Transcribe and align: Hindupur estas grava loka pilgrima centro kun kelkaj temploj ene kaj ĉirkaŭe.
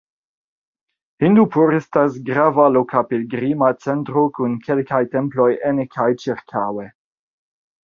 Hindupur 1.25 1.73
estas 1.79 2.17
grava 2.29 2.65
loka 2.77 3.03
pilgrima 3.11 3.71
centro 3.87 4.25
kun 4.39 4.57
kelkaj 4.65 5.03
temploj 5.15 5.49
ene 5.73 5.89
kaj 5.95 6.11
ĉirkaŭe. 6.27 6.91